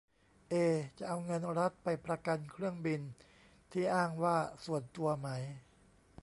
[0.49, 0.53] เอ
[0.97, 3.01] จะเอาเงินรัฐ ไปประกันเครื่องบิน
[3.71, 4.35] ที่อ้างว่า"
[4.65, 5.27] ส่วนตัว"ไหม?